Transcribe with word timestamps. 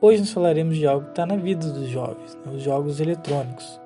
hoje 0.00 0.20
nós 0.20 0.32
falaremos 0.32 0.76
de 0.76 0.86
algo 0.86 1.04
que 1.04 1.10
está 1.10 1.26
na 1.26 1.36
vida 1.36 1.70
dos 1.70 1.88
jovens, 1.88 2.36
né? 2.44 2.52
os 2.52 2.62
jogos 2.62 3.00
eletrônicos. 3.00 3.80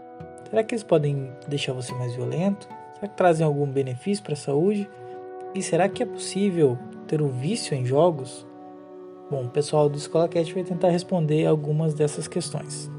Será 0.48 0.64
que 0.64 0.74
eles 0.74 0.82
podem 0.82 1.30
deixar 1.46 1.72
você 1.72 1.92
mais 1.94 2.14
violento? 2.14 2.68
Será 2.94 3.08
que 3.08 3.16
trazem 3.16 3.46
algum 3.46 3.66
benefício 3.66 4.22
para 4.22 4.34
a 4.34 4.36
saúde? 4.36 4.88
E 5.54 5.62
será 5.62 5.88
que 5.88 6.02
é 6.02 6.06
possível 6.06 6.78
ter 7.06 7.22
um 7.22 7.28
vício 7.28 7.74
em 7.74 7.84
jogos? 7.84 8.46
Bom, 9.30 9.44
o 9.44 9.50
pessoal 9.50 9.88
do 9.88 9.96
Escola 9.96 10.28
Cat 10.28 10.52
vai 10.52 10.64
tentar 10.64 10.90
responder 10.90 11.46
algumas 11.46 11.94
dessas 11.94 12.26
questões. 12.26 12.90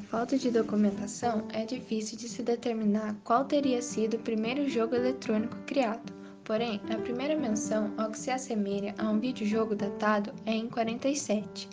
Da 0.00 0.06
falta 0.06 0.38
de 0.38 0.50
documentação, 0.50 1.46
é 1.52 1.66
difícil 1.66 2.16
de 2.16 2.26
se 2.26 2.42
determinar 2.42 3.14
qual 3.22 3.44
teria 3.44 3.82
sido 3.82 4.14
o 4.14 4.20
primeiro 4.20 4.66
jogo 4.68 4.94
eletrônico 4.94 5.56
criado. 5.66 6.12
Porém, 6.42 6.80
a 6.90 6.96
primeira 6.96 7.36
menção 7.36 7.92
ao 7.98 8.10
que 8.10 8.18
se 8.18 8.30
assemelha 8.30 8.94
a 8.98 9.10
um 9.10 9.20
videojogo 9.20 9.76
datado 9.76 10.32
é 10.46 10.52
em 10.52 10.68
47, 10.68 11.68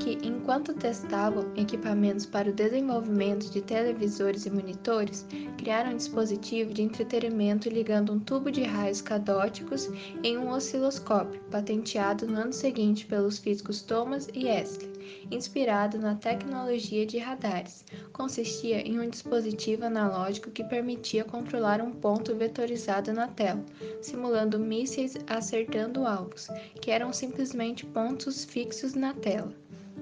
que, 0.00 0.18
enquanto 0.26 0.72
testavam 0.72 1.52
equipamentos 1.54 2.24
para 2.24 2.48
o 2.48 2.52
desenvolvimento 2.52 3.50
de 3.50 3.60
televisores 3.60 4.46
e 4.46 4.50
monitores, 4.50 5.26
criaram 5.58 5.92
um 5.92 5.96
dispositivo 5.96 6.72
de 6.72 6.82
entretenimento 6.82 7.68
ligando 7.68 8.12
um 8.12 8.18
tubo 8.18 8.50
de 8.50 8.62
raios 8.62 9.02
cadóticos 9.02 9.90
em 10.24 10.38
um 10.38 10.48
osciloscópio, 10.48 11.42
patenteado 11.50 12.26
no 12.26 12.40
ano 12.40 12.52
seguinte 12.52 13.04
pelos 13.04 13.38
físicos 13.38 13.82
Thomas 13.82 14.28
e 14.32 14.48
Esley 14.48 14.95
inspirado 15.30 15.98
na 15.98 16.14
tecnologia 16.14 17.06
de 17.06 17.18
radares. 17.18 17.84
Consistia 18.12 18.80
em 18.80 18.98
um 18.98 19.08
dispositivo 19.08 19.84
analógico 19.84 20.50
que 20.50 20.64
permitia 20.64 21.24
controlar 21.24 21.80
um 21.80 21.92
ponto 21.92 22.34
vetorizado 22.34 23.12
na 23.12 23.28
tela, 23.28 23.64
simulando 24.00 24.58
mísseis 24.58 25.16
acertando 25.26 26.06
alvos, 26.06 26.48
que 26.80 26.90
eram 26.90 27.12
simplesmente 27.12 27.86
pontos 27.86 28.44
fixos 28.44 28.94
na 28.94 29.14
tela. 29.14 29.52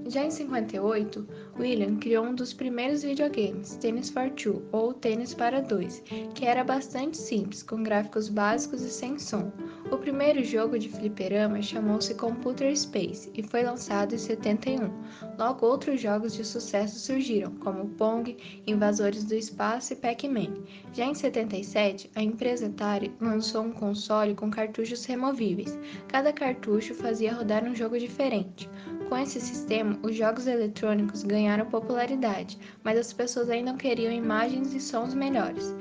Já 0.06 0.22
em 0.22 0.30
58, 0.30 1.26
William 1.58 1.96
criou 1.96 2.26
um 2.26 2.34
dos 2.34 2.52
primeiros 2.52 3.02
videogames, 3.02 3.76
Tennis 3.76 4.10
for 4.10 4.28
Two, 4.30 4.62
ou 4.70 4.92
Tênis 4.92 5.32
para 5.32 5.62
Dois, 5.62 6.02
que 6.34 6.44
era 6.44 6.62
bastante 6.62 7.16
simples, 7.16 7.62
com 7.62 7.82
gráficos 7.82 8.28
básicos 8.28 8.82
e 8.82 8.90
sem 8.90 9.18
som. 9.18 9.50
O 9.90 9.98
primeiro 9.98 10.42
jogo 10.42 10.78
de 10.78 10.88
fliperama 10.88 11.60
chamou-se 11.60 12.14
Computer 12.14 12.74
Space 12.76 13.30
e 13.34 13.42
foi 13.42 13.62
lançado 13.62 14.14
em 14.14 14.18
71. 14.18 14.90
Logo, 15.38 15.66
outros 15.66 16.00
jogos 16.00 16.34
de 16.34 16.44
sucesso 16.44 16.98
surgiram, 16.98 17.52
como 17.56 17.90
Pong, 17.90 18.36
Invasores 18.66 19.24
do 19.24 19.34
Espaço 19.34 19.92
e 19.92 19.96
Pac-Man. 19.96 20.54
Já 20.92 21.04
em 21.04 21.14
77, 21.14 22.10
a 22.14 22.22
empresa 22.22 22.66
Atari 22.66 23.12
lançou 23.20 23.62
um 23.62 23.72
console 23.72 24.34
com 24.34 24.50
cartuchos 24.50 25.04
removíveis. 25.04 25.78
Cada 26.08 26.32
cartucho 26.32 26.94
fazia 26.94 27.34
rodar 27.34 27.64
um 27.64 27.74
jogo 27.74 27.98
diferente. 27.98 28.68
Com 29.08 29.18
esse 29.18 29.38
sistema, 29.38 29.98
os 30.02 30.16
jogos 30.16 30.46
eletrônicos 30.46 31.22
ganharam 31.22 31.66
popularidade, 31.66 32.58
mas 32.82 32.98
as 32.98 33.12
pessoas 33.12 33.50
ainda 33.50 33.74
queriam 33.74 34.12
imagens 34.12 34.72
e 34.72 34.80
sons 34.80 35.14
melhores. 35.14 35.74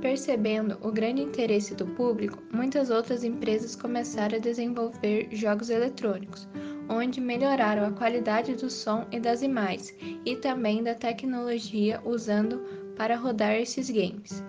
Percebendo 0.00 0.78
o 0.80 0.92
grande 0.92 1.22
interesse 1.22 1.74
do 1.74 1.84
público, 1.84 2.40
muitas 2.52 2.88
outras 2.88 3.24
empresas 3.24 3.74
começaram 3.74 4.36
a 4.36 4.40
desenvolver 4.40 5.28
jogos 5.32 5.70
eletrônicos, 5.70 6.48
onde 6.88 7.20
melhoraram 7.20 7.84
a 7.84 7.90
qualidade 7.90 8.54
do 8.54 8.70
som 8.70 9.04
e 9.10 9.18
das 9.18 9.42
imagens, 9.42 9.92
e 10.24 10.36
também 10.36 10.84
da 10.84 10.94
tecnologia 10.94 12.00
usando 12.04 12.60
para 12.96 13.16
rodar 13.16 13.54
esses 13.54 13.90
games. 13.90 14.40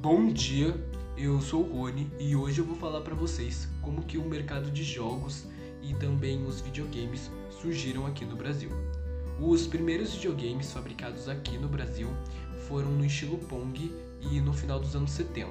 Bom 0.00 0.32
dia, 0.32 0.74
eu 1.18 1.42
sou 1.42 1.60
o 1.60 1.82
Rony 1.82 2.10
e 2.18 2.34
hoje 2.34 2.60
eu 2.60 2.64
vou 2.64 2.76
falar 2.76 3.02
para 3.02 3.14
vocês 3.14 3.68
como 3.82 4.02
que 4.02 4.16
o 4.16 4.24
mercado 4.24 4.70
de 4.70 4.82
jogos 4.82 5.46
e 5.82 5.94
também 5.94 6.44
os 6.46 6.60
videogames 6.60 7.30
surgiram 7.50 8.06
aqui 8.06 8.24
no 8.24 8.36
Brasil. 8.36 8.70
Os 9.40 9.66
primeiros 9.66 10.14
videogames 10.14 10.72
fabricados 10.72 11.28
aqui 11.28 11.58
no 11.58 11.68
Brasil 11.68 12.08
foram 12.68 12.90
no 12.90 13.04
estilo 13.04 13.38
Pong 13.38 13.92
e 14.20 14.40
no 14.40 14.52
final 14.52 14.78
dos 14.78 14.94
anos 14.94 15.10
70. 15.10 15.50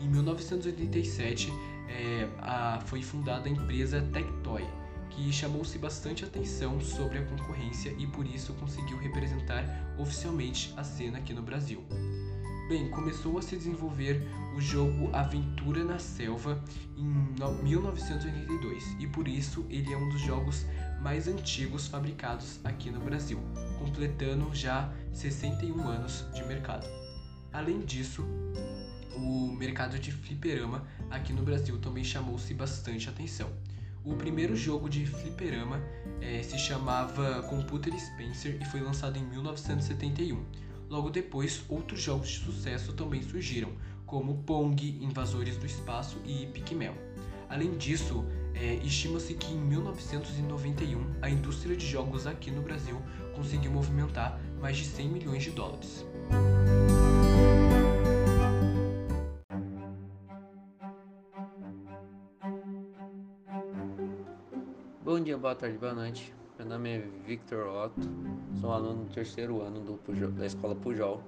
Em 0.00 0.08
1987 0.08 1.52
é, 1.88 2.28
a, 2.40 2.80
foi 2.86 3.02
fundada 3.02 3.48
a 3.48 3.52
empresa 3.52 4.02
Tectoy, 4.12 4.66
que 5.10 5.32
chamou-se 5.32 5.78
bastante 5.78 6.24
atenção 6.24 6.80
sobre 6.80 7.18
a 7.18 7.24
concorrência 7.24 7.94
e 7.98 8.06
por 8.06 8.26
isso 8.26 8.54
conseguiu 8.54 8.96
representar 8.98 9.64
oficialmente 9.98 10.72
a 10.76 10.82
cena 10.82 11.18
aqui 11.18 11.32
no 11.32 11.42
Brasil. 11.42 11.84
Bem, 12.72 12.88
começou 12.88 13.36
a 13.36 13.42
se 13.42 13.54
desenvolver 13.54 14.26
o 14.56 14.58
jogo 14.58 15.14
Aventura 15.14 15.84
na 15.84 15.98
Selva 15.98 16.58
em 16.96 17.04
1982 17.62 18.96
e 18.98 19.06
por 19.06 19.28
isso 19.28 19.66
ele 19.68 19.92
é 19.92 19.96
um 19.98 20.08
dos 20.08 20.22
jogos 20.22 20.64
mais 21.02 21.28
antigos 21.28 21.86
fabricados 21.86 22.60
aqui 22.64 22.90
no 22.90 22.98
Brasil, 22.98 23.38
completando 23.78 24.54
já 24.54 24.90
61 25.12 25.86
anos 25.86 26.24
de 26.32 26.42
mercado. 26.44 26.86
Além 27.52 27.80
disso, 27.80 28.24
o 29.16 29.52
mercado 29.52 29.98
de 29.98 30.10
fliperama 30.10 30.82
aqui 31.10 31.34
no 31.34 31.42
Brasil 31.42 31.78
também 31.78 32.02
chamou-se 32.02 32.54
bastante 32.54 33.06
atenção. 33.06 33.50
O 34.02 34.14
primeiro 34.14 34.56
jogo 34.56 34.88
de 34.88 35.04
fliperama 35.04 35.78
é, 36.22 36.42
se 36.42 36.58
chamava 36.58 37.42
Computer 37.42 37.92
Spencer 38.00 38.56
e 38.62 38.64
foi 38.64 38.80
lançado 38.80 39.18
em 39.18 39.24
1971 39.26 40.71
Logo 40.92 41.08
depois, 41.08 41.64
outros 41.70 42.02
jogos 42.02 42.28
de 42.28 42.40
sucesso 42.40 42.92
também 42.92 43.22
surgiram, 43.22 43.72
como 44.04 44.42
Pong, 44.42 44.98
Invasores 45.02 45.56
do 45.56 45.64
Espaço 45.64 46.18
e 46.22 46.44
Pikmin. 46.48 46.90
Além 47.48 47.78
disso, 47.78 48.26
é, 48.54 48.74
estima-se 48.74 49.32
que 49.32 49.54
em 49.54 49.56
1991 49.56 51.14
a 51.22 51.30
indústria 51.30 51.74
de 51.74 51.86
jogos 51.86 52.26
aqui 52.26 52.50
no 52.50 52.60
Brasil 52.60 53.00
conseguiu 53.34 53.70
movimentar 53.70 54.38
mais 54.60 54.76
de 54.76 54.84
100 54.84 55.08
milhões 55.08 55.42
de 55.42 55.52
dólares. 55.52 56.04
Bom 65.02 65.18
dia, 65.18 65.38
boa 65.38 65.54
tarde, 65.54 65.78
boa 65.78 65.94
noite. 65.94 66.41
Meu 66.62 66.68
nome 66.68 66.90
é 66.90 66.98
Victor 67.26 67.66
Otto, 67.66 68.08
sou 68.60 68.70
aluno 68.70 69.02
do 69.02 69.12
terceiro 69.12 69.60
ano 69.62 69.80
do 69.80 69.94
Pujol, 69.94 70.30
da 70.30 70.46
Escola 70.46 70.76
Pujol 70.76 71.20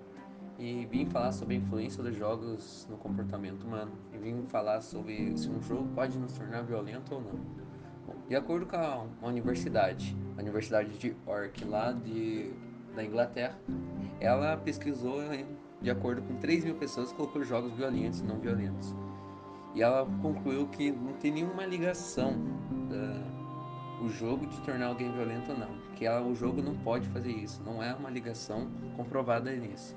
e 0.60 0.86
vim 0.86 1.06
falar 1.06 1.32
sobre 1.32 1.56
a 1.56 1.58
influência 1.58 2.00
dos 2.04 2.16
jogos 2.16 2.86
no 2.88 2.96
comportamento 2.96 3.64
humano 3.64 3.90
e 4.12 4.16
vim 4.16 4.46
falar 4.46 4.80
sobre 4.80 5.36
se 5.36 5.48
um 5.48 5.60
jogo 5.60 5.88
pode 5.92 6.16
nos 6.20 6.34
tornar 6.34 6.62
violento 6.62 7.16
ou 7.16 7.20
não. 7.20 7.32
Bom, 8.06 8.14
de 8.28 8.36
acordo 8.36 8.64
com 8.64 8.76
a, 8.76 9.26
universidade, 9.26 10.16
a 10.38 10.40
Universidade 10.40 10.96
de 10.96 11.16
York, 11.26 11.64
lá 11.64 11.90
de, 11.90 12.52
da 12.94 13.04
Inglaterra, 13.04 13.58
ela 14.20 14.56
pesquisou 14.58 15.18
de 15.82 15.90
acordo 15.90 16.22
com 16.22 16.36
3 16.36 16.64
mil 16.64 16.76
pessoas 16.76 17.12
colocou 17.12 17.42
jogos 17.42 17.72
violentos 17.72 18.20
e 18.20 18.24
não 18.24 18.38
violentos. 18.38 18.94
E 19.74 19.82
ela 19.82 20.06
concluiu 20.22 20.68
que 20.68 20.92
não 20.92 21.14
tem 21.14 21.32
nenhuma 21.32 21.66
ligação 21.66 22.34
da 22.88 23.23
o 24.04 24.08
jogo 24.10 24.46
de 24.46 24.60
tornar 24.60 24.86
alguém 24.86 25.10
violento 25.10 25.52
ou 25.52 25.58
não. 25.58 25.68
Que 25.96 26.04
ela, 26.04 26.20
o 26.20 26.34
jogo 26.34 26.60
não 26.60 26.76
pode 26.76 27.08
fazer 27.08 27.30
isso, 27.30 27.62
não 27.64 27.82
é 27.82 27.94
uma 27.94 28.10
ligação 28.10 28.68
comprovada 28.96 29.50
nisso. 29.50 29.96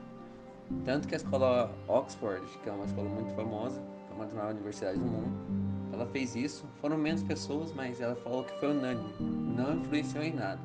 Tanto 0.86 1.08
que 1.08 1.16
a 1.16 1.18
escola 1.18 1.74
Oxford, 1.88 2.46
que 2.64 2.70
é 2.70 2.72
uma 2.72 2.86
escola 2.86 3.10
muito 3.10 3.34
famosa, 3.34 3.82
é 4.10 4.14
uma 4.14 4.26
das 4.26 4.34
maiores 4.34 4.56
universidades 4.56 5.00
do 5.00 5.06
mundo, 5.06 5.32
ela 5.94 6.06
fez 6.08 6.36
isso. 6.36 6.66
Foram 6.82 6.98
menos 6.98 7.24
pessoas, 7.24 7.74
mas 7.74 8.02
ela 8.02 8.16
falou 8.16 8.44
que 8.44 8.58
foi 8.60 8.72
unânime, 8.72 9.14
não 9.20 9.76
influenciou 9.76 10.24
em 10.24 10.34
nada. 10.34 10.62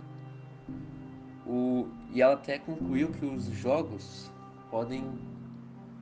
O, 1.46 1.88
e 2.12 2.22
ela 2.22 2.34
até 2.34 2.58
concluiu 2.58 3.08
que 3.08 3.24
os 3.24 3.44
jogos 3.46 4.30
podem, 4.70 5.04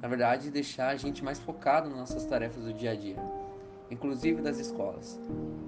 na 0.01 0.09
verdade, 0.09 0.51
deixar 0.51 0.89
a 0.89 0.97
gente 0.97 1.25
mais 1.25 1.39
focado 1.39 1.89
nas 1.89 1.99
nossas 1.99 2.25
tarefas 2.27 2.65
do 2.65 2.73
dia 2.73 2.93
a 2.93 2.95
dia 2.95 3.40
inclusive 3.91 4.41
das 4.41 4.59
escolas, 4.59 5.21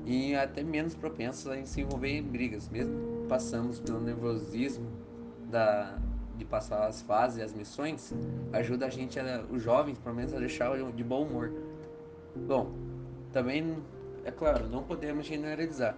e 0.07 0.35
até 0.35 0.63
menos 0.63 0.95
propensos 0.95 1.47
a 1.47 1.65
se 1.65 1.81
envolver 1.81 2.19
em 2.19 2.23
brigas, 2.23 2.69
mesmo 2.69 3.27
passamos 3.29 3.81
pelo 3.81 4.01
nervosismo 4.01 4.87
da, 5.51 5.99
de 6.37 6.45
passar 6.45 6.87
as 6.87 7.03
fases, 7.03 7.43
as 7.43 7.53
missões, 7.53 8.13
ajuda 8.53 8.87
a 8.87 8.91
gente, 8.91 9.19
a, 9.19 9.45
os 9.51 9.63
jovens, 9.63 9.99
pelo 9.99 10.15
menos, 10.15 10.33
a 10.35 10.39
deixar 10.39 10.77
de 10.93 11.05
bom 11.05 11.25
humor. 11.25 11.53
Bom, 12.35 12.73
também, 13.33 13.77
é 14.25 14.31
claro, 14.31 14.69
não 14.69 14.83
podemos 14.83 15.27
generalizar, 15.27 15.97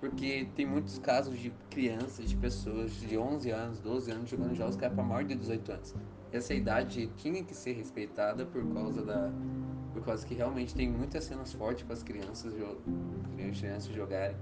porque 0.00 0.48
tem 0.54 0.66
muitos 0.66 0.98
casos 0.98 1.38
de 1.38 1.52
crianças, 1.70 2.28
de 2.28 2.36
pessoas 2.36 2.92
de 2.92 3.16
11 3.16 3.50
anos, 3.50 3.80
12 3.80 4.10
anos 4.10 4.28
jogando 4.28 4.54
jogos 4.54 4.76
que 4.76 4.84
é 4.84 4.88
para 4.88 5.02
maior 5.02 5.24
de 5.24 5.34
18 5.34 5.72
anos. 5.72 5.94
Essa 6.32 6.54
idade 6.54 7.08
tinha 7.16 7.42
que 7.42 7.54
ser 7.54 7.72
respeitada 7.72 8.44
por 8.44 8.64
causa 8.74 9.02
da 9.02 9.30
por 9.96 10.04
causa 10.04 10.26
que 10.26 10.34
realmente 10.34 10.74
tem 10.74 10.90
muitas 10.90 11.24
cenas 11.24 11.54
fortes 11.54 11.82
para 11.84 11.94
as 11.94 12.02
crianças, 12.02 12.52
crianças 13.34 13.94
jogarem. 13.94 14.36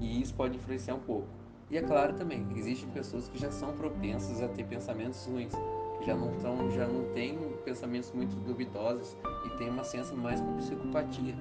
E 0.00 0.20
isso 0.20 0.34
pode 0.34 0.56
influenciar 0.56 0.96
um 0.96 1.00
pouco. 1.00 1.28
E 1.70 1.76
é 1.78 1.82
claro 1.82 2.14
também, 2.14 2.44
existem 2.56 2.88
pessoas 2.90 3.28
que 3.28 3.38
já 3.38 3.50
são 3.50 3.72
propensas 3.76 4.42
a 4.42 4.48
ter 4.48 4.64
pensamentos 4.64 5.24
ruins, 5.24 5.52
que 5.98 6.06
já 6.06 6.16
não 6.16 6.34
tão, 6.38 6.70
já 6.72 6.86
não 6.86 7.12
têm 7.12 7.38
pensamentos 7.64 8.10
muito 8.12 8.34
duvidosos 8.44 9.16
e 9.44 9.50
têm 9.56 9.70
uma 9.70 9.84
sensação 9.84 10.16
mais 10.16 10.40
com 10.40 10.56
psicopatia. 10.56 11.34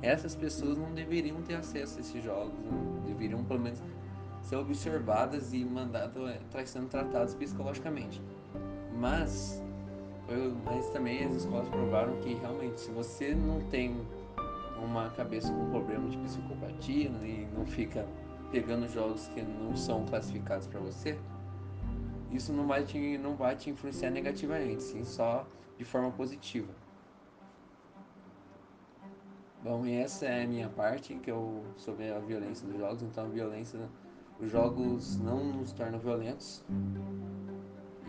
Essas 0.00 0.34
pessoas 0.34 0.78
não 0.78 0.92
deveriam 0.94 1.42
ter 1.42 1.56
acesso 1.56 1.98
a 1.98 2.00
esses 2.00 2.24
jogos, 2.24 2.54
deveriam 3.06 3.44
pelo 3.44 3.60
menos 3.60 3.82
ser 4.40 4.56
observadas 4.56 5.52
e 5.52 5.64
mandado, 5.64 6.28
estar 6.30 6.66
sendo 6.66 6.88
tratadas 6.88 7.34
psicologicamente. 7.34 8.22
Mas, 8.98 9.59
mas 10.64 10.88
também 10.90 11.24
as 11.24 11.36
escolas 11.36 11.68
provaram 11.68 12.16
que 12.20 12.34
realmente 12.34 12.80
se 12.80 12.90
você 12.90 13.34
não 13.34 13.60
tem 13.68 14.06
uma 14.82 15.10
cabeça 15.10 15.52
com 15.52 15.70
problema 15.70 16.08
de 16.08 16.16
psicopatia 16.18 17.10
né, 17.10 17.28
e 17.28 17.48
não 17.56 17.66
fica 17.66 18.06
pegando 18.50 18.88
jogos 18.88 19.28
que 19.28 19.42
não 19.42 19.76
são 19.76 20.04
classificados 20.06 20.66
para 20.66 20.80
você, 20.80 21.18
isso 22.32 22.52
não 22.52 22.66
vai, 22.66 22.84
te, 22.84 23.18
não 23.18 23.34
vai 23.34 23.56
te 23.56 23.70
influenciar 23.70 24.10
negativamente, 24.10 24.82
sim 24.82 25.04
só 25.04 25.46
de 25.76 25.84
forma 25.84 26.10
positiva. 26.12 26.72
Bom, 29.62 29.84
e 29.84 29.92
essa 29.92 30.24
é 30.24 30.44
a 30.44 30.46
minha 30.46 30.70
parte 30.70 31.14
que 31.16 31.30
eu 31.30 31.62
sobre 31.76 32.10
a 32.10 32.18
violência 32.18 32.66
dos 32.66 32.78
jogos. 32.78 33.02
Então, 33.02 33.24
a 33.24 33.28
violência, 33.28 33.78
os 34.40 34.50
jogos 34.50 35.18
não 35.18 35.44
nos 35.52 35.72
tornam 35.72 35.98
violentos. 35.98 36.64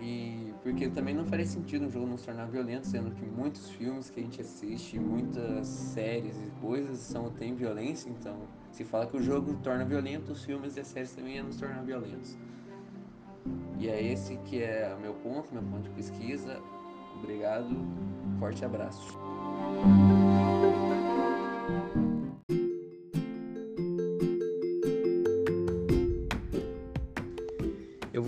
E 0.01 0.51
porque 0.63 0.89
também 0.89 1.13
não 1.13 1.25
faria 1.25 1.45
sentido 1.45 1.86
um 1.86 1.89
jogo 1.89 2.07
nos 2.07 2.24
tornar 2.24 2.45
violento, 2.45 2.88
sendo 2.88 3.12
que 3.12 3.25
muitos 3.25 3.69
filmes 3.69 4.09
que 4.09 4.19
a 4.19 4.24
gente 4.24 4.42
assiste, 4.42 5.00
muitas 5.00 5.68
séries 5.68 6.36
e 6.38 6.50
coisas 6.59 6.98
são 7.00 7.30
tem 7.31 7.53
violência, 7.53 8.09
então 8.09 8.36
se 8.71 8.83
fala 8.83 9.06
que 9.06 9.18
o 9.18 9.21
jogo 9.21 9.56
torna 9.63 9.86
violento, 9.86 10.31
os 10.31 10.44
filmes 10.44 10.75
e 10.77 10.80
as 10.80 10.88
séries 10.88 11.13
também 11.13 11.36
iam 11.38 11.45
nos 11.45 11.57
tornar 11.57 11.83
violentos. 11.83 12.38
E 13.80 13.89
é 13.89 14.01
esse 14.01 14.38
que 14.38 14.63
é 14.63 14.94
o 14.98 15.01
meu 15.01 15.13
ponto, 15.15 15.53
meu 15.53 15.63
ponto 15.63 15.83
de 15.83 15.89
pesquisa. 15.92 16.62
Obrigado, 17.18 17.75
forte 18.39 18.63
abraço. 18.63 19.18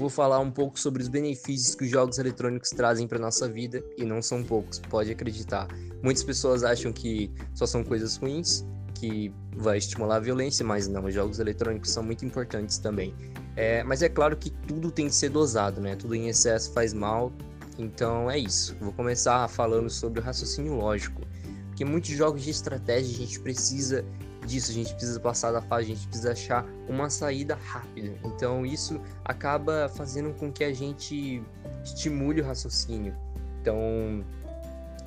Vou 0.03 0.09
falar 0.09 0.39
um 0.39 0.51
pouco 0.51 0.77
sobre 0.77 1.01
os 1.01 1.07
benefícios 1.07 1.75
que 1.75 1.85
os 1.85 1.89
jogos 1.89 2.17
eletrônicos 2.17 2.71
trazem 2.71 3.07
para 3.07 3.17
nossa 3.17 3.47
vida 3.47 3.81
e 3.97 4.03
não 4.03 4.21
são 4.21 4.43
poucos, 4.43 4.77
pode 4.77 5.09
acreditar. 5.09 5.65
Muitas 6.03 6.21
pessoas 6.23 6.61
acham 6.61 6.91
que 6.91 7.31
só 7.53 7.65
são 7.65 7.85
coisas 7.85 8.17
ruins, 8.17 8.65
que 8.95 9.33
vai 9.55 9.77
estimular 9.77 10.17
a 10.17 10.19
violência, 10.19 10.65
mas 10.65 10.89
não, 10.89 11.05
os 11.05 11.13
jogos 11.13 11.39
eletrônicos 11.39 11.89
são 11.89 12.03
muito 12.03 12.25
importantes 12.25 12.77
também. 12.77 13.15
É, 13.55 13.81
mas 13.83 14.01
é 14.01 14.09
claro 14.09 14.35
que 14.35 14.49
tudo 14.49 14.91
tem 14.91 15.07
que 15.07 15.15
ser 15.15 15.29
dosado, 15.29 15.79
né? 15.79 15.95
Tudo 15.95 16.15
em 16.15 16.27
excesso 16.27 16.73
faz 16.73 16.93
mal. 16.93 17.31
Então 17.79 18.29
é 18.29 18.37
isso. 18.37 18.75
Vou 18.81 18.91
começar 18.91 19.47
falando 19.47 19.89
sobre 19.89 20.19
o 20.19 20.23
raciocínio 20.23 20.73
lógico. 20.73 21.21
Porque 21.67 21.85
muitos 21.85 22.11
jogos 22.11 22.43
de 22.43 22.49
estratégia 22.49 23.15
a 23.15 23.25
gente 23.25 23.39
precisa 23.39 24.03
disso, 24.45 24.71
a 24.71 24.73
gente 24.73 24.93
precisa 24.93 25.19
passar 25.19 25.51
da 25.51 25.61
fase, 25.61 25.91
a 25.91 25.95
gente 25.95 26.07
precisa 26.07 26.31
achar 26.31 26.65
uma 26.87 27.09
saída 27.09 27.55
rápida. 27.55 28.13
Então 28.23 28.65
isso 28.65 28.99
acaba 29.23 29.89
fazendo 29.89 30.33
com 30.33 30.51
que 30.51 30.63
a 30.63 30.73
gente 30.73 31.43
estimule 31.83 32.41
o 32.41 32.45
raciocínio. 32.45 33.15
Então 33.61 34.23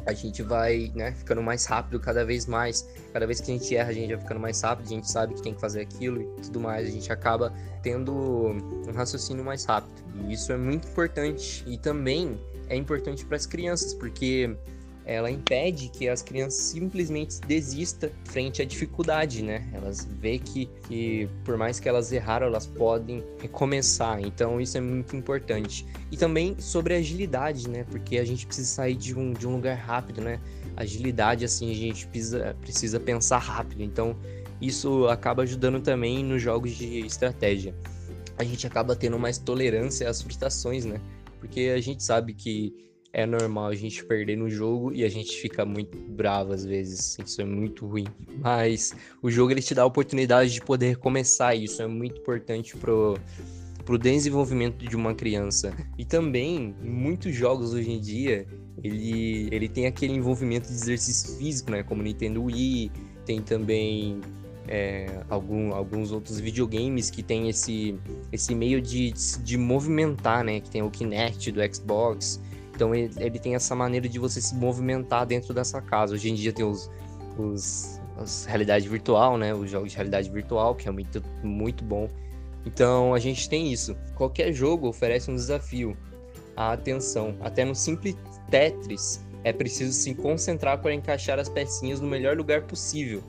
a 0.07 0.13
gente 0.13 0.41
vai, 0.43 0.93
né, 0.95 1.13
ficando 1.13 1.43
mais 1.43 1.67
rápido 1.67 1.99
cada 1.99 2.25
vez 2.25 2.47
mais. 2.47 2.89
Cada 3.13 3.27
vez 3.27 3.41
que 3.41 3.51
a 3.51 3.55
gente 3.55 3.77
erra, 3.77 3.91
a 3.91 3.93
gente 3.93 4.15
vai 4.15 4.23
ficando 4.23 4.41
mais 4.41 4.61
rápido, 4.61 4.87
a 4.87 4.89
gente 4.91 5.11
sabe 5.11 5.35
que 5.35 5.43
tem 5.43 5.55
que 5.55 5.61
fazer 5.61 5.81
aquilo 5.81 6.23
e 6.23 6.43
tudo 6.43 6.61
mais. 6.61 6.87
A 6.87 6.91
gente 6.91 7.11
acaba 7.13 7.53
tendo 7.83 8.15
um 8.15 8.93
raciocínio 8.95 9.45
mais 9.45 9.65
rápido. 9.65 9.93
E 10.15 10.33
isso 10.33 10.53
é 10.53 10.57
muito 10.57 10.87
importante. 10.89 11.65
E 11.67 11.77
também 11.77 12.41
é 12.69 12.77
importante 12.77 13.25
para 13.25 13.37
as 13.37 13.47
crianças, 13.47 13.95
porque 13.95 14.57
ela 15.07 15.31
impede 15.31 15.89
que 15.89 16.09
as 16.09 16.21
crianças 16.21 16.61
simplesmente 16.61 17.41
desistam 17.47 18.11
frente 18.25 18.61
à 18.61 18.65
dificuldade, 18.65 19.41
né? 19.41 19.65
Elas 19.73 20.05
vê 20.05 20.37
que, 20.37 20.67
que 20.89 21.29
por 21.45 21.57
mais 21.57 21.79
que 21.79 21.89
elas 21.89 22.11
erraram, 22.11 22.49
elas 22.49 22.67
podem 22.67 23.23
recomeçar. 23.41 24.21
Então 24.21 24.61
isso 24.61 24.77
é 24.77 24.81
muito 24.81 25.15
importante. 25.15 25.87
E 26.11 26.17
também 26.17 26.57
sobre 26.59 26.95
agilidade, 26.95 27.69
né? 27.71 27.85
Porque 27.85 28.19
a 28.19 28.25
gente 28.25 28.45
precisa 28.47 28.69
sair 28.69 28.97
de 28.97 29.17
um, 29.17 29.33
de 29.33 29.47
um 29.47 29.53
lugar 29.53 29.77
rápido, 29.77 30.21
né? 30.21 30.41
Agilidade, 30.77 31.45
assim, 31.45 31.71
a 31.71 31.75
gente 31.75 32.09
precisa, 32.09 32.57
precisa 32.61 32.99
pensar 32.99 33.39
rápido. 33.39 33.85
Então 33.85 34.17
isso 34.61 35.07
acaba 35.07 35.45
ajudando 35.45 35.81
também 35.81 36.25
nos 36.25 36.43
jogos 36.43 36.73
de 36.73 37.07
estratégia. 37.07 37.77
A 38.37 38.43
gente 38.43 38.67
acaba 38.67 38.97
tendo 38.97 39.19
mais 39.21 39.39
tolerância 39.39 40.11
às 40.11 40.21
frustrações, 40.21 40.85
né? 40.85 41.01
Porque 41.39 41.73
a 41.75 41.81
gente 41.81 42.03
sabe 42.03 42.35
que 42.35 42.75
é 43.17 43.25
normal 43.25 43.69
a 43.69 43.75
gente 43.75 44.05
perder 44.05 44.37
no 44.37 44.51
jogo 44.51 44.93
e 44.93 45.03
a 45.03 45.09
gente 45.09 45.41
fica 45.41 45.65
muito 45.65 45.97
bravo 45.97 46.53
às 46.53 46.67
vezes. 46.67 47.19
Isso 47.19 47.41
é 47.41 47.47
muito 47.47 47.87
ruim. 47.87 48.05
Mas 48.43 48.95
o 49.23 49.31
jogo 49.31 49.53
ele 49.53 49.63
te 49.63 49.75
dá 49.75 49.85
a 49.85 49.87
oportunidade 49.87 50.53
de 50.53 50.61
poder 50.61 50.89
recomeçar. 50.89 51.57
Isso 51.57 51.81
é 51.81 51.87
muito 51.87 52.21
importante 52.21 52.77
pro, 52.77 53.19
pro 53.87 53.97
desenvolvimento 53.97 54.87
de 54.87 54.95
uma 54.95 55.15
criança. 55.15 55.75
E 55.97 56.05
também, 56.05 56.75
muitos 56.83 57.35
jogos 57.35 57.73
hoje 57.73 57.91
em 57.91 57.99
dia, 57.99 58.47
ele, 58.85 59.49
ele 59.51 59.67
tem 59.67 59.87
aquele 59.87 60.13
envolvimento 60.13 60.69
de 60.69 60.75
exercício 60.75 61.39
físico, 61.39 61.71
né? 61.71 61.83
Como 61.83 62.03
Nintendo 62.03 62.45
Wii, 62.45 62.93
tem 63.25 63.41
também 63.41 64.21
é, 64.69 65.23
algum, 65.31 65.73
alguns 65.73 66.13
outros 66.13 66.39
videogames 66.39 67.09
que 67.09 67.23
tem 67.23 67.49
esse, 67.49 67.99
esse 68.31 68.55
meio 68.55 68.79
de, 68.83 69.15
de 69.43 69.57
movimentar, 69.57 70.45
né? 70.45 70.61
Que 70.61 70.69
tem 70.69 70.83
o 70.83 70.91
Kinect 70.91 71.51
do 71.51 71.61
Xbox. 71.75 72.43
Então 72.77 72.95
ele, 72.95 73.11
ele, 73.17 73.39
tem 73.39 73.55
essa 73.55 73.75
maneira 73.75 74.07
de 74.07 74.19
você 74.19 74.39
se 74.39 74.55
movimentar 74.55 75.27
dentro 75.27 75.55
dessa 75.55 75.81
casa. 75.81 76.15
Hoje 76.15 76.31
em 76.31 76.35
dia 76.35 76.53
tem 76.53 76.65
os, 76.65 76.91
os 77.39 77.99
as 78.19 78.45
realidade 78.45 78.87
virtual, 78.89 79.37
né? 79.39 79.55
Os 79.55 79.71
jogos 79.71 79.91
de 79.91 79.97
realidade 79.97 80.31
virtual, 80.31 80.75
que 80.75 80.87
é 80.87 80.93
muito, 80.93 81.23
muito 81.43 81.83
bom. 81.83 82.09
Então 82.67 83.15
a 83.15 83.19
gente 83.19 83.49
tem 83.49 83.73
isso. 83.73 83.97
Qualquer 84.15 84.53
jogo 84.53 84.89
oferece 84.89 85.31
um 85.31 85.35
desafio. 85.35 85.97
A 86.55 86.73
atenção. 86.73 87.35
Até 87.41 87.65
no 87.65 87.75
simples 87.75 88.17
Tetris 88.51 89.25
é 89.45 89.53
preciso 89.53 89.93
se 89.93 90.15
concentrar 90.15 90.81
para 90.81 90.93
encaixar 90.93 91.39
as 91.39 91.49
pecinhas 91.49 92.01
no 92.01 92.07
melhor 92.07 92.37
lugar 92.37 92.63
possível. 92.63 93.23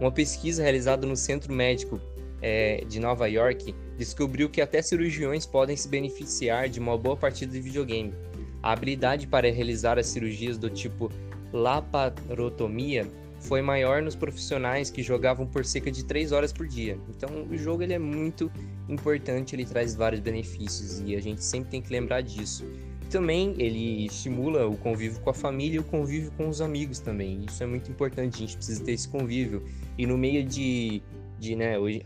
Uma 0.00 0.10
pesquisa 0.10 0.62
realizada 0.62 1.06
no 1.06 1.16
Centro 1.16 1.52
Médico 1.52 2.00
é, 2.42 2.84
de 2.88 2.98
Nova 2.98 3.26
York 3.28 3.74
descobriu 3.98 4.48
que 4.48 4.62
até 4.62 4.80
cirurgiões 4.80 5.44
podem 5.44 5.76
se 5.76 5.88
beneficiar 5.88 6.68
de 6.68 6.80
uma 6.80 6.96
boa 6.96 7.16
partida 7.16 7.52
de 7.52 7.60
videogame. 7.60 8.14
A 8.62 8.72
habilidade 8.72 9.26
para 9.26 9.50
realizar 9.50 9.98
as 9.98 10.06
cirurgias 10.06 10.58
do 10.58 10.68
tipo 10.68 11.10
laparotomia 11.52 13.06
foi 13.40 13.62
maior 13.62 14.02
nos 14.02 14.14
profissionais 14.14 14.90
que 14.90 15.02
jogavam 15.02 15.46
por 15.46 15.64
cerca 15.64 15.90
de 15.90 16.04
3 16.04 16.30
horas 16.30 16.52
por 16.52 16.66
dia. 16.68 16.98
Então, 17.08 17.46
o 17.50 17.56
jogo 17.56 17.82
ele 17.82 17.94
é 17.94 17.98
muito 17.98 18.52
importante, 18.88 19.56
ele 19.56 19.64
traz 19.64 19.94
vários 19.94 20.20
benefícios 20.20 21.00
e 21.00 21.16
a 21.16 21.20
gente 21.20 21.42
sempre 21.42 21.70
tem 21.70 21.82
que 21.82 21.90
lembrar 21.90 22.20
disso. 22.20 22.64
também 23.08 23.56
ele 23.58 24.06
estimula 24.06 24.68
o 24.68 24.76
convívio 24.76 25.20
com 25.20 25.30
a 25.30 25.34
família 25.34 25.76
e 25.76 25.80
o 25.80 25.84
convívio 25.84 26.30
com 26.36 26.48
os 26.48 26.60
amigos 26.60 27.00
também. 27.00 27.44
Isso 27.48 27.60
é 27.60 27.66
muito 27.66 27.90
importante, 27.90 28.36
a 28.36 28.38
gente 28.38 28.56
precisa 28.56 28.84
ter 28.84 28.92
esse 28.92 29.08
convívio. 29.08 29.64
E 29.98 30.06
no 30.06 30.16
meio 30.16 30.44
de, 30.44 31.02
de 31.36 31.56
né, 31.56 31.76
hoje, 31.76 32.02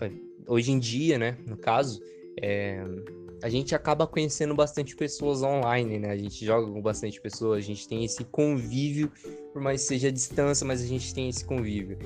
hoje 0.46 0.72
em 0.72 0.78
dia, 0.78 1.18
né, 1.18 1.36
no 1.46 1.58
caso, 1.58 2.00
é, 2.40 2.82
a 3.44 3.48
gente 3.50 3.74
acaba 3.74 4.06
conhecendo 4.06 4.54
bastante 4.54 4.96
pessoas 4.96 5.42
online, 5.42 5.98
né? 5.98 6.10
A 6.10 6.16
gente 6.16 6.46
joga 6.46 6.66
com 6.66 6.80
bastante 6.80 7.20
pessoas, 7.20 7.58
a 7.58 7.60
gente 7.60 7.86
tem 7.86 8.02
esse 8.02 8.24
convívio, 8.24 9.12
por 9.52 9.60
mais 9.60 9.82
que 9.82 9.88
seja 9.88 10.08
a 10.08 10.10
distância, 10.10 10.66
mas 10.66 10.80
a 10.80 10.86
gente 10.86 11.12
tem 11.12 11.28
esse 11.28 11.44
convívio. 11.44 11.98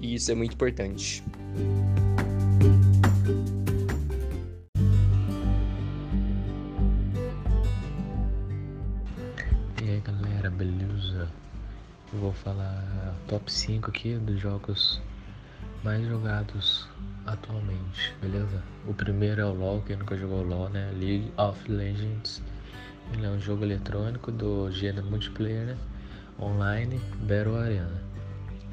E 0.00 0.14
isso 0.14 0.32
é 0.32 0.34
muito 0.34 0.54
importante. 0.54 1.22
E 9.82 9.90
aí 9.90 10.00
galera, 10.00 10.48
beleza? 10.48 11.28
Eu 12.10 12.20
vou 12.20 12.32
falar 12.32 13.14
top 13.28 13.52
5 13.52 13.90
aqui 13.90 14.14
dos 14.14 14.40
jogos 14.40 15.02
mais 15.82 16.02
jogados 16.06 16.88
atualmente, 17.34 18.14
beleza? 18.20 18.62
O 18.86 18.94
primeiro 18.94 19.40
é 19.40 19.44
o 19.44 19.52
LoL, 19.52 19.82
quem 19.86 19.96
nunca 19.96 20.16
jogou 20.16 20.42
LoL, 20.42 20.68
né? 20.70 20.90
League 20.98 21.30
of 21.36 21.70
Legends. 21.70 22.42
Ele 23.12 23.26
é 23.26 23.28
um 23.28 23.38
jogo 23.38 23.64
eletrônico 23.64 24.32
do 24.32 24.70
gênero 24.70 25.06
multiplayer, 25.06 25.66
né? 25.66 25.76
online, 26.40 27.00
Battle 27.20 27.56
Arena. 27.56 28.02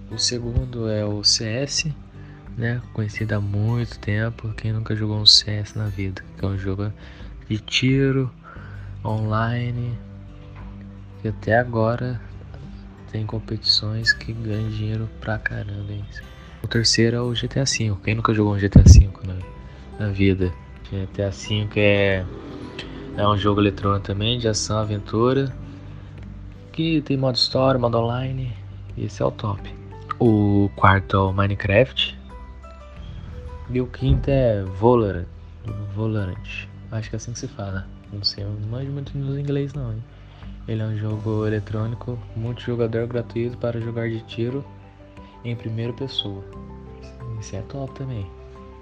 O 0.10 0.18
segundo 0.18 0.90
é 0.90 1.06
o 1.06 1.24
CS, 1.24 1.92
né? 2.58 2.82
Conhecido 2.94 3.34
há 3.34 3.42
muito 3.42 4.00
tempo. 4.00 4.54
Quem 4.54 4.74
nunca 4.74 4.96
jogou 4.96 5.18
um 5.18 5.26
CS 5.26 5.76
na 5.76 5.88
vida? 5.88 6.24
Que 6.38 6.46
é 6.46 6.48
um 6.48 6.58
jogo 6.58 6.92
de 7.48 7.58
tiro 7.60 8.32
online. 9.06 9.98
Que 11.22 11.30
até 11.30 11.58
agora 11.58 12.20
tem 13.12 13.26
competições 13.26 14.12
que 14.12 14.34
ganham 14.34 14.70
dinheiro 14.70 15.10
pra 15.20 15.38
caramba, 15.38 15.92
hein? 15.92 16.06
O 16.64 16.68
terceiro 16.68 17.18
é 17.18 17.22
o 17.22 17.32
GTA 17.32 17.66
V. 17.66 17.96
Quem 18.04 18.16
nunca 18.16 18.34
jogou 18.34 18.56
um 18.56 18.58
GTA 18.58 18.84
V, 18.86 19.10
na 20.00 20.10
vida. 20.10 20.52
GTA 20.92 21.30
V 21.30 21.70
é, 21.76 22.26
é 23.18 23.28
um 23.28 23.38
jogo 23.38 23.62
eletrônico 23.62 24.06
também, 24.06 24.38
de 24.38 24.48
ação, 24.48 24.80
aventura, 24.80 25.54
que 26.72 27.02
tem 27.02 27.18
modo 27.18 27.36
história, 27.36 27.80
modo 27.80 27.98
online, 27.98 28.54
esse 28.98 29.22
é 29.22 29.26
o 29.26 29.32
top. 29.32 29.74
O 30.20 30.70
quarto 30.76 31.18
é 31.18 31.20
o 31.20 31.34
Minecraft, 31.34 32.20
e 33.70 33.80
o 33.80 33.88
quinto 33.88 34.30
é 34.30 34.64
Valorant, 34.82 35.26
Valorant, 35.96 36.68
acho 36.92 37.10
que 37.10 37.16
é 37.16 37.18
assim 37.18 37.32
que 37.32 37.40
se 37.40 37.48
fala, 37.48 37.88
não 38.12 38.22
sei, 38.22 38.44
eu 38.44 38.50
não 38.50 38.68
manjo 38.68 38.92
muito 38.92 39.18
nos 39.18 39.38
inglês 39.38 39.74
não, 39.74 39.94
hein? 39.94 40.04
Ele 40.68 40.82
é 40.82 40.86
um 40.86 40.98
jogo 40.98 41.48
eletrônico 41.48 42.20
multijogador 42.36 43.08
gratuito 43.08 43.58
para 43.58 43.80
jogar 43.80 44.10
de 44.10 44.20
tiro 44.24 44.64
em 45.44 45.56
primeira 45.56 45.94
pessoa. 45.94 46.44
Esse 47.40 47.56
é 47.56 47.62
top 47.64 47.94
também. 47.94 48.26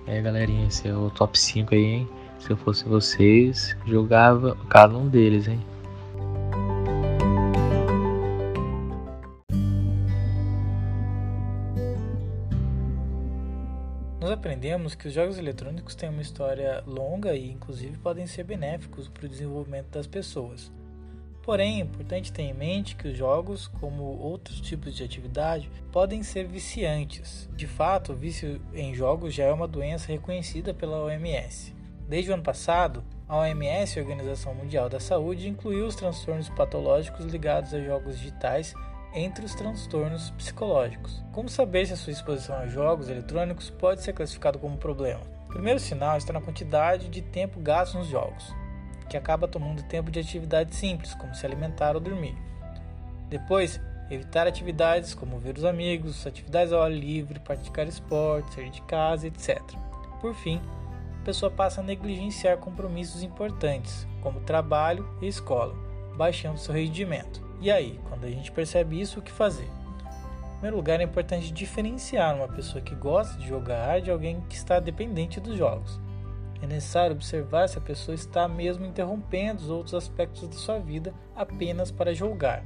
É 0.05 0.21
galerinha, 0.21 0.67
esse 0.67 0.87
é 0.87 0.95
o 0.95 1.09
top 1.09 1.37
5 1.37 1.73
aí, 1.73 1.83
hein? 1.83 2.09
Se 2.39 2.51
eu 2.51 2.57
fosse 2.57 2.85
vocês, 2.85 3.75
jogava 3.85 4.57
cada 4.69 4.97
um 4.97 5.07
deles, 5.07 5.47
hein? 5.47 5.59
Nós 14.19 14.31
aprendemos 14.31 14.95
que 14.95 15.07
os 15.07 15.13
jogos 15.13 15.37
eletrônicos 15.37 15.95
têm 15.95 16.09
uma 16.09 16.21
história 16.21 16.83
longa 16.85 17.33
e, 17.35 17.51
inclusive, 17.51 17.97
podem 17.97 18.27
ser 18.27 18.43
benéficos 18.43 19.07
para 19.07 19.25
o 19.25 19.29
desenvolvimento 19.29 19.87
das 19.87 20.07
pessoas. 20.07 20.71
Porém, 21.49 21.77
é 21.77 21.83
importante 21.83 22.31
ter 22.31 22.43
em 22.43 22.53
mente 22.53 22.95
que 22.95 23.07
os 23.07 23.17
jogos, 23.17 23.67
como 23.79 24.03
outros 24.03 24.61
tipos 24.61 24.95
de 24.95 25.03
atividade, 25.03 25.67
podem 25.91 26.21
ser 26.21 26.45
viciantes. 26.45 27.49
De 27.55 27.65
fato, 27.65 28.11
o 28.11 28.15
vício 28.15 28.61
em 28.71 28.93
jogos 28.93 29.33
já 29.33 29.45
é 29.45 29.51
uma 29.51 29.67
doença 29.67 30.11
reconhecida 30.11 30.75
pela 30.75 31.01
OMS. 31.01 31.73
Desde 32.07 32.29
o 32.29 32.35
ano 32.35 32.43
passado, 32.43 33.03
a 33.27 33.35
OMS, 33.35 33.97
a 33.97 34.01
Organização 34.03 34.53
Mundial 34.53 34.89
da 34.89 34.99
Saúde, 34.99 35.49
incluiu 35.49 35.87
os 35.87 35.95
transtornos 35.95 36.49
patológicos 36.49 37.25
ligados 37.25 37.73
a 37.73 37.81
jogos 37.81 38.19
digitais 38.19 38.75
entre 39.15 39.43
os 39.43 39.55
transtornos 39.55 40.29
psicológicos. 40.29 41.23
Como 41.31 41.49
saber 41.49 41.87
se 41.87 41.93
a 41.93 41.97
sua 41.97 42.13
exposição 42.13 42.57
a 42.57 42.67
jogos 42.67 43.09
eletrônicos 43.09 43.71
pode 43.71 44.03
ser 44.03 44.13
classificado 44.13 44.59
como 44.59 44.77
problema? 44.77 45.21
O 45.45 45.53
primeiro 45.53 45.79
sinal 45.79 46.15
está 46.15 46.31
na 46.31 46.41
quantidade 46.41 47.09
de 47.09 47.23
tempo 47.23 47.59
gasto 47.59 47.97
nos 47.97 48.07
jogos 48.07 48.53
que 49.09 49.17
acaba 49.17 49.47
tomando 49.47 49.83
tempo 49.83 50.11
de 50.11 50.19
atividades 50.19 50.77
simples, 50.77 51.13
como 51.15 51.33
se 51.33 51.45
alimentar 51.45 51.95
ou 51.95 52.01
dormir. 52.01 52.37
Depois, 53.29 53.81
evitar 54.09 54.47
atividades 54.47 55.13
como 55.13 55.37
ver 55.37 55.57
os 55.57 55.65
amigos, 55.65 56.25
atividades 56.25 56.71
ao 56.71 56.81
ar 56.81 56.91
livre, 56.91 57.39
praticar 57.39 57.87
esporte, 57.87 58.55
sair 58.55 58.69
de 58.69 58.81
casa, 58.83 59.27
etc. 59.27 59.59
Por 60.21 60.33
fim, 60.33 60.61
a 61.21 61.25
pessoa 61.25 61.51
passa 61.51 61.81
a 61.81 61.83
negligenciar 61.83 62.57
compromissos 62.57 63.21
importantes, 63.21 64.07
como 64.21 64.39
trabalho 64.41 65.07
e 65.21 65.27
escola, 65.27 65.75
baixando 66.15 66.57
seu 66.57 66.73
rendimento. 66.73 67.41
E 67.61 67.69
aí, 67.69 67.99
quando 68.07 68.25
a 68.25 68.29
gente 68.29 68.51
percebe 68.51 68.99
isso, 68.99 69.19
o 69.19 69.21
que 69.21 69.31
fazer? 69.31 69.65
Em 69.65 70.51
primeiro 70.53 70.77
lugar, 70.77 70.99
é 70.99 71.03
importante 71.03 71.51
diferenciar 71.51 72.35
uma 72.35 72.47
pessoa 72.47 72.81
que 72.81 72.95
gosta 72.95 73.37
de 73.37 73.47
jogar 73.47 74.01
de 74.01 74.11
alguém 74.11 74.41
que 74.49 74.55
está 74.55 74.79
dependente 74.79 75.39
dos 75.39 75.57
jogos. 75.57 75.99
É 76.61 76.67
necessário 76.67 77.15
observar 77.15 77.67
se 77.69 77.77
a 77.77 77.81
pessoa 77.81 78.15
está 78.15 78.47
mesmo 78.47 78.85
interrompendo 78.85 79.61
os 79.61 79.69
outros 79.69 79.93
aspectos 79.93 80.47
da 80.47 80.55
sua 80.55 80.79
vida 80.79 81.13
apenas 81.35 81.89
para 81.89 82.13
julgar, 82.13 82.63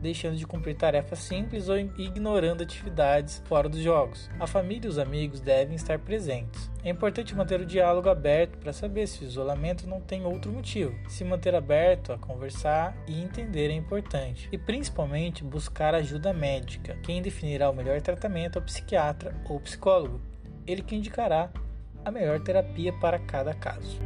deixando 0.00 0.36
de 0.36 0.46
cumprir 0.46 0.76
tarefas 0.76 1.20
simples 1.20 1.68
ou 1.68 1.78
ignorando 1.78 2.62
atividades 2.62 3.42
fora 3.46 3.68
dos 3.68 3.80
jogos. 3.80 4.30
A 4.38 4.46
família 4.46 4.86
e 4.86 4.90
os 4.90 4.98
amigos 4.98 5.40
devem 5.40 5.74
estar 5.74 5.98
presentes. 5.98 6.70
É 6.84 6.90
importante 6.90 7.34
manter 7.34 7.60
o 7.60 7.66
diálogo 7.66 8.08
aberto 8.08 8.58
para 8.58 8.72
saber 8.72 9.06
se 9.06 9.24
o 9.24 9.26
isolamento 9.26 9.86
não 9.86 10.00
tem 10.00 10.24
outro 10.24 10.52
motivo. 10.52 10.94
Se 11.08 11.24
manter 11.24 11.54
aberto 11.54 12.12
a 12.12 12.18
conversar 12.18 12.96
e 13.06 13.22
entender 13.22 13.70
é 13.70 13.74
importante. 13.74 14.48
E 14.52 14.58
principalmente 14.58 15.44
buscar 15.44 15.94
ajuda 15.94 16.32
médica. 16.32 16.98
Quem 17.02 17.22
definirá 17.22 17.70
o 17.70 17.74
melhor 17.74 18.00
tratamento 18.02 18.58
é 18.58 18.62
o 18.62 18.64
psiquiatra 18.64 19.34
ou 19.48 19.60
psicólogo. 19.60 20.20
Ele 20.66 20.82
que 20.82 20.94
indicará 20.94 21.50
a 22.04 22.10
melhor 22.10 22.40
terapia 22.40 22.92
para 23.00 23.18
cada 23.18 23.54
caso. 23.54 24.00